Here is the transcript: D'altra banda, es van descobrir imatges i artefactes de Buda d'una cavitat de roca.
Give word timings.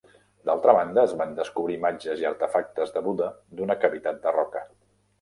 D'altra 0.49 0.73
banda, 0.77 1.03
es 1.09 1.13
van 1.19 1.35
descobrir 1.41 1.77
imatges 1.77 2.25
i 2.25 2.29
artefactes 2.33 2.97
de 2.99 3.07
Buda 3.11 3.31
d'una 3.61 3.81
cavitat 3.87 4.23
de 4.29 4.39
roca. 4.43 4.69